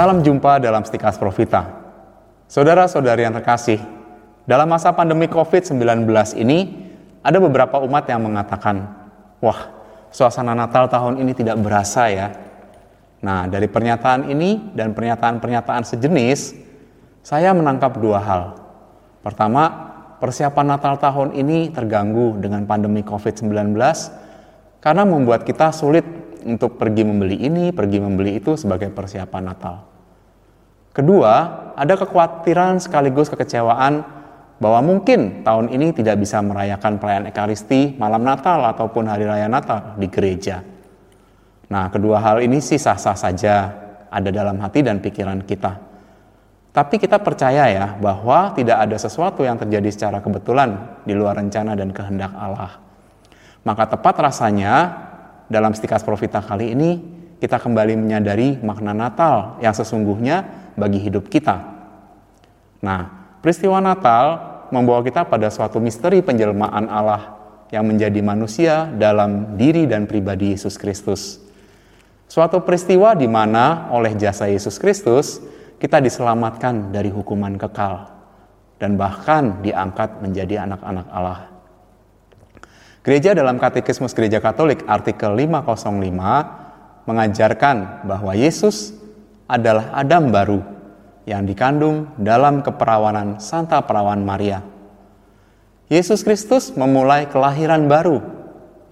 Salam 0.00 0.24
jumpa 0.24 0.56
dalam 0.64 0.80
Stikas 0.80 1.20
Profita. 1.20 1.76
Saudara-saudari 2.48 3.20
yang 3.20 3.36
terkasih, 3.36 3.76
dalam 4.48 4.72
masa 4.72 4.96
pandemi 4.96 5.28
COVID-19 5.28 6.08
ini, 6.40 6.88
ada 7.20 7.36
beberapa 7.36 7.76
umat 7.84 8.08
yang 8.08 8.24
mengatakan, 8.24 8.80
wah, 9.44 9.68
suasana 10.08 10.56
Natal 10.56 10.88
tahun 10.88 11.20
ini 11.20 11.36
tidak 11.36 11.60
berasa 11.60 12.08
ya. 12.08 12.32
Nah, 13.20 13.44
dari 13.44 13.68
pernyataan 13.68 14.24
ini 14.32 14.72
dan 14.72 14.96
pernyataan-pernyataan 14.96 15.84
sejenis, 15.84 16.56
saya 17.20 17.52
menangkap 17.52 17.92
dua 18.00 18.24
hal. 18.24 18.56
Pertama, 19.20 19.68
persiapan 20.16 20.80
Natal 20.80 20.96
tahun 20.96 21.36
ini 21.36 21.76
terganggu 21.76 22.40
dengan 22.40 22.64
pandemi 22.64 23.04
COVID-19 23.04 23.76
karena 24.80 25.04
membuat 25.04 25.44
kita 25.44 25.68
sulit 25.76 26.08
untuk 26.48 26.80
pergi 26.80 27.04
membeli 27.04 27.36
ini, 27.36 27.68
pergi 27.68 28.00
membeli 28.00 28.40
itu 28.40 28.56
sebagai 28.56 28.88
persiapan 28.88 29.44
Natal. 29.44 29.89
Kedua, 30.90 31.34
ada 31.78 31.94
kekhawatiran 31.94 32.82
sekaligus 32.82 33.30
kekecewaan 33.30 34.02
bahwa 34.60 34.80
mungkin 34.84 35.40
tahun 35.40 35.72
ini 35.72 35.96
tidak 35.96 36.20
bisa 36.20 36.42
merayakan 36.44 37.00
perayaan 37.00 37.30
Ekaristi 37.30 37.96
malam 37.96 38.20
Natal 38.20 38.60
ataupun 38.68 39.08
Hari 39.08 39.24
Raya 39.24 39.48
Natal 39.48 39.96
di 39.96 40.10
gereja. 40.10 40.60
Nah, 41.70 41.88
kedua 41.88 42.20
hal 42.20 42.44
ini 42.44 42.58
sih 42.58 42.76
sah-sah 42.76 43.16
saja 43.16 43.54
ada 44.10 44.28
dalam 44.28 44.58
hati 44.58 44.82
dan 44.82 44.98
pikiran 44.98 45.46
kita. 45.46 45.78
Tapi 46.70 47.02
kita 47.02 47.18
percaya 47.18 47.66
ya 47.70 47.86
bahwa 47.98 48.54
tidak 48.54 48.78
ada 48.78 48.94
sesuatu 48.98 49.42
yang 49.42 49.58
terjadi 49.58 49.90
secara 49.90 50.18
kebetulan 50.22 51.02
di 51.02 51.14
luar 51.14 51.38
rencana 51.38 51.74
dan 51.74 51.90
kehendak 51.90 52.30
Allah. 52.34 52.78
Maka 53.62 53.90
tepat 53.90 54.14
rasanya 54.22 54.74
dalam 55.50 55.74
Stikas 55.74 56.02
Profita 56.06 56.38
kali 56.38 56.74
ini 56.74 56.90
kita 57.40 57.58
kembali 57.58 57.96
menyadari 57.96 58.60
makna 58.62 58.92
Natal 58.92 59.58
yang 59.64 59.74
sesungguhnya 59.74 60.59
bagi 60.80 60.96
hidup 60.96 61.28
kita. 61.28 61.60
Nah, 62.80 63.00
peristiwa 63.44 63.76
Natal 63.84 64.40
membawa 64.72 65.04
kita 65.04 65.28
pada 65.28 65.52
suatu 65.52 65.76
misteri 65.76 66.24
penjelmaan 66.24 66.88
Allah 66.88 67.36
yang 67.68 67.84
menjadi 67.84 68.18
manusia 68.24 68.88
dalam 68.88 69.60
diri 69.60 69.84
dan 69.84 70.08
pribadi 70.08 70.56
Yesus 70.56 70.80
Kristus. 70.80 71.38
Suatu 72.30 72.62
peristiwa 72.64 73.12
di 73.12 73.28
mana 73.28 73.92
oleh 73.92 74.16
jasa 74.16 74.48
Yesus 74.48 74.80
Kristus 74.80 75.42
kita 75.82 76.00
diselamatkan 76.00 76.94
dari 76.94 77.10
hukuman 77.12 77.58
kekal 77.58 78.06
dan 78.80 78.96
bahkan 78.96 79.60
diangkat 79.60 80.22
menjadi 80.22 80.64
anak-anak 80.64 81.06
Allah. 81.10 81.40
Gereja 83.00 83.32
dalam 83.32 83.56
Katekismus 83.56 84.12
Gereja 84.12 84.44
Katolik 84.44 84.84
artikel 84.84 85.32
505 85.32 87.08
mengajarkan 87.08 88.04
bahwa 88.04 88.36
Yesus 88.36 88.92
adalah 89.50 89.90
Adam 89.90 90.30
baru 90.30 90.62
yang 91.26 91.42
dikandung 91.42 92.14
dalam 92.14 92.62
keperawanan 92.62 93.42
Santa 93.42 93.82
Perawan 93.82 94.22
Maria. 94.22 94.62
Yesus 95.90 96.22
Kristus 96.22 96.70
memulai 96.78 97.26
kelahiran 97.26 97.90
baru 97.90 98.22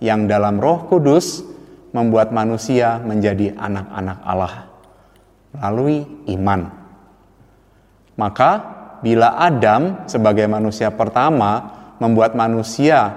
yang 0.03 0.27
dalam 0.27 0.59
Roh 0.59 0.91
Kudus 0.91 1.47
membuat 1.95 2.35
manusia 2.35 2.99
menjadi 2.99 3.55
anak-anak 3.55 4.19
Allah 4.27 4.55
melalui 5.55 6.05
iman. 6.35 6.61
Maka 8.19 8.51
bila 8.99 9.39
Adam 9.39 10.11
sebagai 10.11 10.51
manusia 10.51 10.91
pertama 10.91 11.71
membuat 12.03 12.35
manusia 12.35 13.15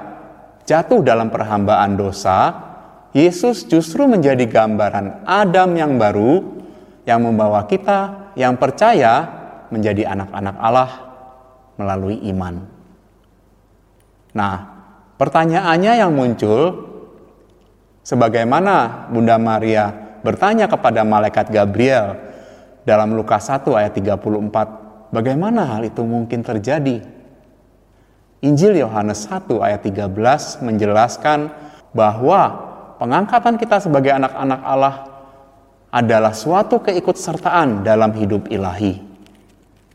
jatuh 0.69 1.01
dalam 1.01 1.33
perhambaan 1.33 1.97
dosa, 1.97 2.53
Yesus 3.11 3.65
justru 3.67 4.07
menjadi 4.07 4.45
gambaran 4.47 5.25
Adam 5.25 5.73
yang 5.75 5.97
baru 5.97 6.60
yang 7.05 7.25
membawa 7.25 7.65
kita 7.65 8.31
yang 8.37 8.55
percaya 8.57 9.25
menjadi 9.73 10.11
anak-anak 10.11 10.55
Allah 10.59 10.91
melalui 11.79 12.19
iman. 12.29 12.61
Nah, 14.35 14.55
pertanyaannya 15.17 15.93
yang 15.97 16.11
muncul 16.13 16.87
sebagaimana 18.05 19.07
Bunda 19.09 19.35
Maria 19.41 19.91
bertanya 20.21 20.69
kepada 20.69 21.01
malaikat 21.01 21.49
Gabriel 21.49 22.15
dalam 22.85 23.13
Lukas 23.17 23.49
1 23.49 23.65
ayat 23.77 23.93
34, 23.97 25.13
bagaimana 25.13 25.77
hal 25.77 25.85
itu 25.85 26.01
mungkin 26.05 26.45
terjadi? 26.45 27.01
Injil 28.41 28.73
Yohanes 28.81 29.29
1 29.29 29.45
ayat 29.61 29.81
13 29.85 30.65
menjelaskan 30.65 31.53
bahwa 31.93 32.41
pengangkatan 32.97 33.61
kita 33.61 33.77
sebagai 33.77 34.17
anak-anak 34.17 34.61
Allah 34.65 35.10
adalah 35.91 36.31
suatu 36.31 36.79
keikutsertaan 36.79 37.83
dalam 37.83 38.15
hidup 38.15 38.47
ilahi. 38.47 38.95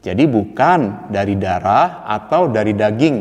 Jadi 0.05 0.25
bukan 0.29 1.11
dari 1.11 1.35
darah 1.35 2.05
atau 2.07 2.47
dari 2.53 2.77
daging. 2.77 3.17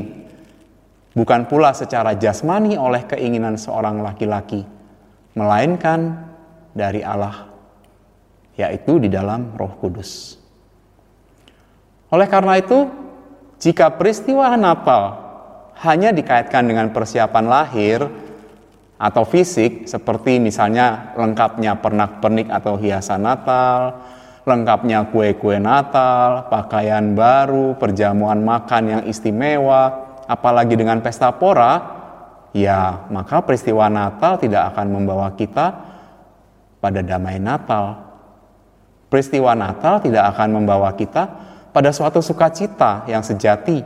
Bukan 1.16 1.48
pula 1.48 1.72
secara 1.72 2.12
jasmani 2.20 2.76
oleh 2.76 3.08
keinginan 3.08 3.56
seorang 3.56 4.04
laki-laki, 4.04 4.68
melainkan 5.32 6.28
dari 6.76 7.00
Allah, 7.00 7.48
yaitu 8.60 9.00
di 9.00 9.08
dalam 9.08 9.56
Roh 9.56 9.80
Kudus. 9.80 10.36
Oleh 12.12 12.28
karena 12.28 12.60
itu, 12.60 12.92
jika 13.64 13.96
peristiwa 13.96 14.52
Natal 14.60 15.24
hanya 15.88 16.12
dikaitkan 16.12 16.68
dengan 16.68 16.92
persiapan 16.92 17.46
lahir 17.48 18.12
atau 18.96 19.28
fisik 19.28 19.86
seperti 19.92 20.40
misalnya 20.40 21.12
lengkapnya 21.20 21.76
pernak-pernik 21.84 22.48
atau 22.48 22.80
hiasan 22.80 23.28
Natal, 23.28 24.00
lengkapnya 24.48 25.12
kue-kue 25.12 25.60
Natal, 25.60 26.48
pakaian 26.48 27.12
baru, 27.12 27.76
perjamuan 27.76 28.40
makan 28.40 28.84
yang 28.88 29.02
istimewa, 29.04 30.16
apalagi 30.30 30.80
dengan 30.80 31.04
pesta 31.04 31.34
pora, 31.36 31.82
ya 32.56 33.04
maka 33.12 33.44
peristiwa 33.44 33.92
Natal 33.92 34.40
tidak 34.40 34.72
akan 34.72 34.88
membawa 34.96 35.28
kita 35.36 35.76
pada 36.80 37.04
damai 37.04 37.42
Natal. 37.42 38.00
Peristiwa 39.12 39.54
Natal 39.54 40.00
tidak 40.00 40.24
akan 40.36 40.62
membawa 40.62 40.94
kita 40.96 41.28
pada 41.76 41.92
suatu 41.92 42.24
sukacita 42.24 43.04
yang 43.12 43.22
sejati. 43.22 43.84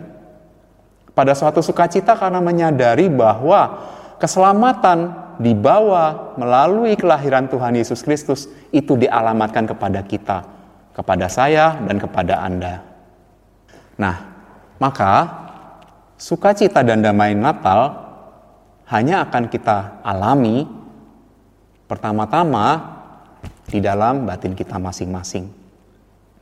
Pada 1.18 1.36
suatu 1.36 1.60
sukacita 1.60 2.16
karena 2.16 2.40
menyadari 2.40 3.12
bahwa 3.12 3.84
keselamatan 4.20 5.16
dibawa 5.40 6.36
melalui 6.36 7.00
kelahiran 7.00 7.48
Tuhan 7.48 7.80
Yesus 7.80 8.04
Kristus 8.04 8.52
itu 8.76 9.00
dialamatkan 9.00 9.66
kepada 9.66 10.04
kita, 10.04 10.44
kepada 10.92 11.32
saya 11.32 11.80
dan 11.80 11.98
kepada 11.98 12.44
Anda. 12.44 12.84
Nah, 13.96 14.16
maka 14.78 15.12
sukacita 16.20 16.84
dan 16.84 17.00
damai 17.00 17.34
Natal 17.34 18.12
hanya 18.92 19.24
akan 19.24 19.48
kita 19.48 20.04
alami 20.04 20.68
pertama-tama 21.88 23.00
di 23.72 23.80
dalam 23.80 24.28
batin 24.28 24.54
kita 24.54 24.76
masing-masing. 24.76 25.48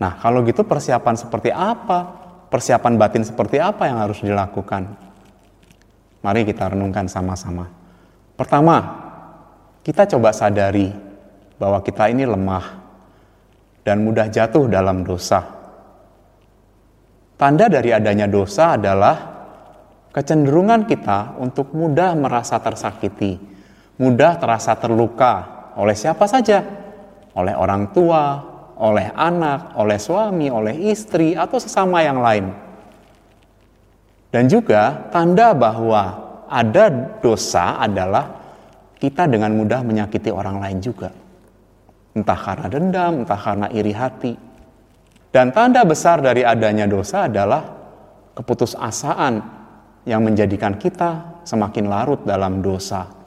Nah, 0.01 0.17
kalau 0.17 0.41
gitu 0.45 0.65
persiapan 0.65 1.15
seperti 1.17 1.53
apa? 1.53 2.25
Persiapan 2.47 2.93
batin 2.95 3.23
seperti 3.27 3.59
apa 3.59 3.85
yang 3.89 3.99
harus 3.99 4.23
dilakukan? 4.23 5.06
Mari 6.21 6.45
kita 6.47 6.73
renungkan 6.73 7.05
sama-sama. 7.05 7.69
Pertama, 8.37 8.77
kita 9.85 10.05
coba 10.05 10.33
sadari 10.33 10.91
bahwa 11.57 11.81
kita 11.81 12.09
ini 12.11 12.27
lemah 12.27 12.65
dan 13.87 14.03
mudah 14.03 14.27
jatuh 14.27 14.67
dalam 14.67 15.01
dosa. 15.07 15.41
Tanda 17.37 17.69
dari 17.69 17.93
adanya 17.93 18.25
dosa 18.25 18.75
adalah 18.75 19.15
kecenderungan 20.09 20.89
kita 20.89 21.37
untuk 21.37 21.71
mudah 21.71 22.17
merasa 22.17 22.57
tersakiti, 22.57 23.37
mudah 24.01 24.41
terasa 24.41 24.73
terluka 24.73 25.45
oleh 25.77 25.93
siapa 25.93 26.25
saja, 26.25 26.65
oleh 27.37 27.53
orang 27.53 27.93
tua, 27.93 28.41
oleh 28.81 29.13
anak, 29.13 29.77
oleh 29.77 30.01
suami, 30.01 30.49
oleh 30.49 30.89
istri, 30.89 31.37
atau 31.37 31.61
sesama 31.61 32.01
yang 32.01 32.17
lain. 32.17 32.66
Dan 34.27 34.51
juga 34.51 35.07
tanda 35.09 35.55
bahwa 35.55 36.03
ada 36.47 36.91
dosa 37.23 37.79
adalah 37.79 38.37
kita 38.99 39.27
dengan 39.27 39.55
mudah 39.55 39.81
menyakiti 39.83 40.31
orang 40.31 40.59
lain 40.59 40.79
juga. 40.83 41.09
Entah 42.17 42.39
karena 42.39 42.67
dendam, 42.67 43.23
entah 43.23 43.39
karena 43.39 43.67
iri 43.71 43.93
hati. 43.93 44.33
Dan 45.31 45.53
tanda 45.53 45.85
besar 45.85 46.19
dari 46.19 46.41
adanya 46.41 46.89
dosa 46.89 47.29
adalah 47.29 47.63
keputusasaan 48.33 49.33
yang 50.07 50.23
menjadikan 50.23 50.75
kita 50.79 51.43
semakin 51.43 51.85
larut 51.87 52.23
dalam 52.23 52.63
dosa 52.63 53.17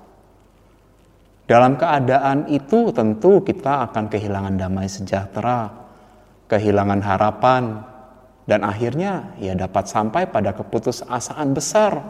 dalam 1.50 1.74
keadaan 1.74 2.46
itu 2.46 2.94
tentu 2.94 3.42
kita 3.42 3.90
akan 3.90 4.06
kehilangan 4.06 4.54
damai 4.54 4.86
sejahtera, 4.86 5.66
kehilangan 6.46 7.02
harapan, 7.02 7.82
dan 8.50 8.66
akhirnya 8.66 9.38
ya 9.38 9.54
dapat 9.54 9.86
sampai 9.86 10.26
pada 10.26 10.50
keputusasaan 10.50 11.54
besar. 11.54 12.02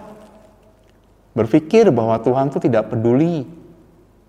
Berpikir 1.36 1.92
bahwa 1.92 2.16
Tuhan 2.16 2.48
itu 2.48 2.64
tidak 2.64 2.88
peduli, 2.88 3.44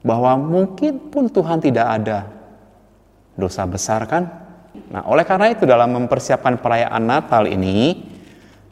bahwa 0.04 0.36
mungkin 0.36 1.08
pun 1.08 1.32
Tuhan 1.32 1.64
tidak 1.64 1.88
ada. 1.88 2.28
Dosa 3.40 3.64
besar 3.64 4.04
kan? 4.12 4.28
Nah, 4.92 5.08
oleh 5.08 5.24
karena 5.24 5.56
itu 5.56 5.64
dalam 5.64 5.96
mempersiapkan 5.96 6.60
perayaan 6.60 7.00
Natal 7.00 7.48
ini, 7.48 8.04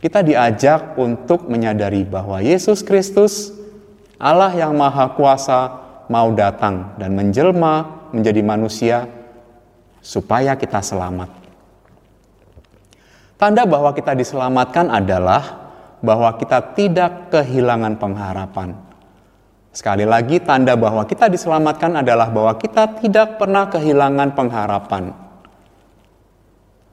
kita 0.03 0.19
diajak 0.19 0.99
untuk 0.99 1.47
menyadari 1.47 2.03
bahwa 2.03 2.43
Yesus 2.43 2.83
Kristus, 2.83 3.55
Allah 4.19 4.51
yang 4.51 4.75
Maha 4.75 5.15
Kuasa, 5.15 5.79
mau 6.11 6.27
datang 6.35 6.91
dan 6.99 7.15
menjelma 7.15 8.11
menjadi 8.11 8.41
manusia 8.43 9.07
supaya 10.03 10.59
kita 10.59 10.83
selamat. 10.83 11.38
Tanda 13.39 13.63
bahwa 13.63 13.95
kita 13.95 14.19
diselamatkan 14.19 14.91
adalah 14.91 15.71
bahwa 16.03 16.35
kita 16.35 16.75
tidak 16.75 17.31
kehilangan 17.31 17.95
pengharapan. 17.95 18.75
Sekali 19.71 20.03
lagi, 20.03 20.43
tanda 20.43 20.75
bahwa 20.75 21.07
kita 21.07 21.31
diselamatkan 21.31 22.03
adalah 22.03 22.27
bahwa 22.27 22.51
kita 22.59 22.99
tidak 22.99 23.39
pernah 23.39 23.71
kehilangan 23.71 24.35
pengharapan. 24.35 25.15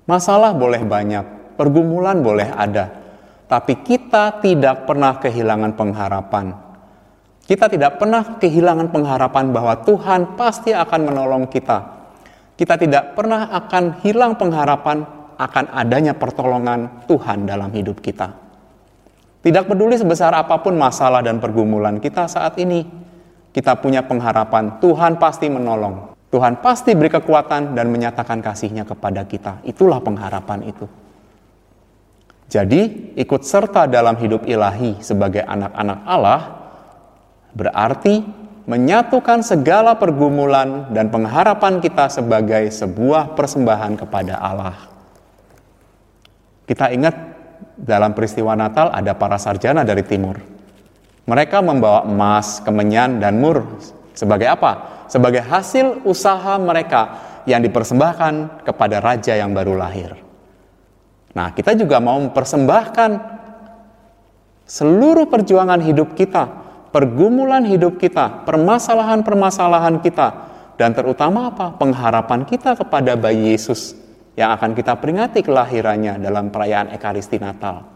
Masalah 0.07 0.55
boleh 0.55 0.87
banyak, 0.87 1.59
pergumulan 1.59 2.23
boleh 2.23 2.47
ada, 2.55 2.95
tapi 3.51 3.83
kita 3.83 4.39
tidak 4.39 4.87
pernah 4.87 5.19
kehilangan 5.19 5.75
pengharapan. 5.75 6.55
Kita 7.43 7.67
tidak 7.67 7.99
pernah 7.99 8.39
kehilangan 8.39 8.95
pengharapan 8.95 9.51
bahwa 9.51 9.83
Tuhan 9.83 10.39
pasti 10.39 10.71
akan 10.71 11.11
menolong 11.11 11.51
kita. 11.51 11.79
Kita 12.55 12.79
tidak 12.79 13.19
pernah 13.19 13.51
akan 13.51 13.99
hilang 14.07 14.39
pengharapan 14.39 15.16
akan 15.37 15.73
adanya 15.73 16.17
pertolongan 16.17 17.05
Tuhan 17.05 17.45
dalam 17.45 17.69
hidup 17.73 18.01
kita. 18.01 18.33
Tidak 19.45 19.65
peduli 19.69 19.95
sebesar 19.95 20.35
apa 20.35 20.59
pun 20.59 20.75
masalah 20.75 21.23
dan 21.23 21.39
pergumulan 21.39 22.03
kita 22.03 22.27
saat 22.27 22.59
ini, 22.59 22.83
kita 23.55 23.79
punya 23.79 24.03
pengharapan 24.03 24.83
Tuhan 24.83 25.23
pasti 25.23 25.47
menolong. 25.47 26.17
Tuhan 26.27 26.59
pasti 26.59 26.99
beri 26.99 27.09
kekuatan 27.09 27.79
dan 27.79 27.87
menyatakan 27.89 28.43
kasihnya 28.43 28.83
kepada 28.83 29.23
kita. 29.23 29.63
Itulah 29.63 30.03
pengharapan 30.03 30.67
itu. 30.67 30.91
Jadi, 32.51 33.15
ikut 33.15 33.43
serta 33.47 33.87
dalam 33.87 34.19
hidup 34.19 34.47
ilahi 34.47 34.99
sebagai 35.03 35.47
anak-anak 35.47 35.99
Allah 36.07 36.41
berarti 37.55 38.23
menyatukan 38.67 39.47
segala 39.47 39.95
pergumulan 39.95 40.91
dan 40.91 41.09
pengharapan 41.09 41.79
kita 41.79 42.11
sebagai 42.11 42.67
sebuah 42.75 43.39
persembahan 43.39 43.95
kepada 43.95 44.43
Allah. 44.43 44.96
Kita 46.67 46.91
ingat 46.91 47.15
dalam 47.79 48.11
peristiwa 48.11 48.59
Natal 48.59 48.91
ada 48.91 49.15
para 49.15 49.39
sarjana 49.39 49.87
dari 49.87 50.03
timur. 50.03 50.35
Mereka 51.27 51.63
membawa 51.63 52.03
emas, 52.03 52.59
kemenyan, 52.63 53.23
dan 53.23 53.39
mur 53.39 53.79
sebagai 54.15 54.51
apa? 54.51 55.07
Sebagai 55.07 55.47
hasil 55.47 56.03
usaha 56.03 56.59
mereka 56.59 57.23
yang 57.47 57.63
dipersembahkan 57.63 58.67
kepada 58.67 58.99
raja 58.99 59.39
yang 59.39 59.55
baru 59.55 59.79
lahir. 59.79 60.19
Nah, 61.35 61.55
kita 61.55 61.79
juga 61.79 62.03
mau 62.03 62.19
mempersembahkan 62.19 63.11
seluruh 64.67 65.31
perjuangan 65.31 65.79
hidup 65.79 66.19
kita, 66.19 66.51
pergumulan 66.91 67.63
hidup 67.63 68.03
kita, 68.03 68.43
permasalahan-permasalahan 68.43 70.03
kita, 70.03 70.29
dan 70.75 70.91
terutama 70.91 71.55
apa? 71.55 71.79
Pengharapan 71.79 72.43
kita 72.43 72.75
kepada 72.75 73.15
bayi 73.15 73.55
Yesus 73.55 74.06
yang 74.37 74.53
akan 74.53 74.77
kita 74.77 75.01
peringati 75.01 75.41
kelahirannya 75.41 76.21
dalam 76.21 76.53
perayaan 76.53 76.93
Ekaristi 76.93 77.41
Natal, 77.41 77.89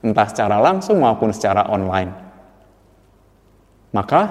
entah 0.00 0.26
secara 0.26 0.56
langsung 0.56 1.04
maupun 1.04 1.36
secara 1.36 1.68
online. 1.68 2.12
Maka, 3.92 4.22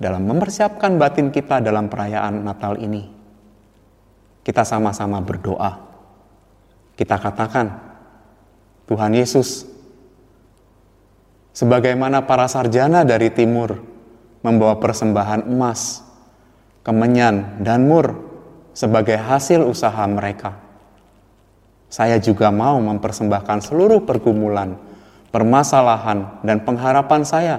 dalam 0.00 0.24
mempersiapkan 0.24 0.96
batin 0.96 1.28
kita 1.28 1.60
dalam 1.60 1.92
perayaan 1.92 2.48
Natal 2.48 2.80
ini, 2.80 3.04
kita 4.40 4.64
sama-sama 4.64 5.20
berdoa. 5.20 5.84
Kita 6.96 7.20
katakan, 7.20 7.68
Tuhan 8.88 9.12
Yesus, 9.12 9.68
sebagaimana 11.52 12.24
para 12.24 12.48
sarjana 12.48 13.04
dari 13.04 13.28
timur 13.28 13.76
membawa 14.40 14.80
persembahan 14.80 15.44
emas, 15.44 16.00
kemenyan, 16.80 17.60
dan 17.60 17.84
mur 17.84 18.27
sebagai 18.78 19.18
hasil 19.18 19.66
usaha 19.66 20.06
mereka. 20.06 20.54
Saya 21.90 22.22
juga 22.22 22.54
mau 22.54 22.78
mempersembahkan 22.78 23.66
seluruh 23.66 24.06
pergumulan, 24.06 24.78
permasalahan, 25.34 26.38
dan 26.46 26.62
pengharapan 26.62 27.26
saya 27.26 27.56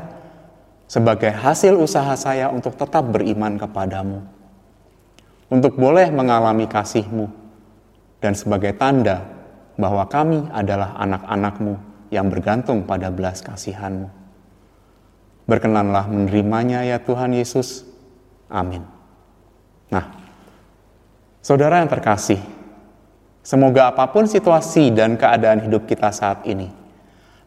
sebagai 0.88 1.36
hasil 1.36 1.76
usaha 1.76 2.16
saya 2.16 2.48
untuk 2.48 2.80
tetap 2.80 3.04
beriman 3.12 3.60
kepadamu. 3.60 4.24
Untuk 5.52 5.76
boleh 5.76 6.08
mengalami 6.08 6.72
kasihmu 6.72 7.28
dan 8.24 8.38
sebagai 8.38 8.72
tanda 8.80 9.28
bahwa 9.76 10.08
kami 10.08 10.48
adalah 10.56 10.96
anak-anakmu 11.04 11.74
yang 12.16 12.32
bergantung 12.32 12.88
pada 12.88 13.12
belas 13.12 13.44
kasihanmu. 13.44 14.08
Berkenanlah 15.50 16.06
menerimanya 16.08 16.86
ya 16.86 17.02
Tuhan 17.02 17.34
Yesus. 17.34 17.82
Amin. 18.46 18.86
Nah, 19.90 20.19
Saudara 21.40 21.80
yang 21.80 21.88
terkasih, 21.88 22.40
semoga 23.40 23.96
apa 23.96 24.12
pun 24.12 24.28
situasi 24.28 24.92
dan 24.92 25.16
keadaan 25.16 25.64
hidup 25.64 25.88
kita 25.88 26.12
saat 26.12 26.44
ini, 26.44 26.68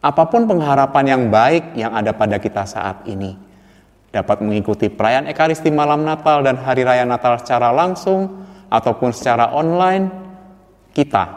apa 0.01 0.25
pun 0.25 0.49
pengharapan 0.49 1.13
yang 1.13 1.23
baik 1.29 1.77
yang 1.77 1.93
ada 1.93 2.09
pada 2.09 2.41
kita 2.41 2.65
saat 2.65 3.05
ini, 3.05 3.37
dapat 4.09 4.41
mengikuti 4.41 4.89
perayaan 4.89 5.29
Ekaristi 5.29 5.69
malam 5.69 6.01
Natal 6.01 6.41
dan 6.41 6.57
Hari 6.57 6.81
Raya 6.81 7.05
Natal 7.05 7.37
secara 7.37 7.69
langsung 7.69 8.41
ataupun 8.73 9.13
secara 9.13 9.53
online, 9.53 10.09
kita, 10.89 11.29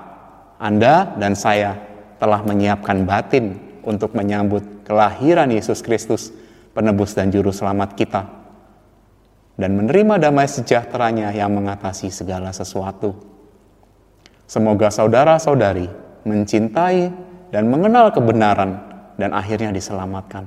Anda 0.57 1.13
dan 1.21 1.37
saya 1.37 1.77
telah 2.17 2.41
menyiapkan 2.41 3.05
batin 3.05 3.61
untuk 3.85 4.17
menyambut 4.17 4.65
kelahiran 4.89 5.53
Yesus 5.53 5.85
Kristus, 5.85 6.33
penebus 6.73 7.13
dan 7.13 7.29
juru 7.29 7.53
selamat 7.53 7.93
kita 7.93 8.46
dan 9.57 9.73
menerima 9.73 10.21
damai 10.21 10.45
sejahteranya 10.49 11.33
yang 11.33 11.53
mengatasi 11.53 12.13
segala 12.13 12.53
sesuatu. 12.53 13.17
Semoga 14.47 14.93
saudara-saudari 14.93 15.89
mencintai 16.29 17.11
dan 17.51 17.65
mengenal 17.67 18.13
kebenaran 18.13 18.79
dan 19.17 19.33
akhirnya 19.33 19.73
diselamatkan. 19.73 20.47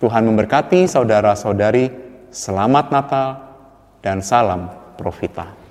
Tuhan 0.00 0.24
memberkati 0.28 0.88
saudara-saudari, 0.88 1.88
selamat 2.32 2.86
Natal 2.92 3.28
dan 4.00 4.20
salam 4.20 4.68
Profita. 4.96 5.65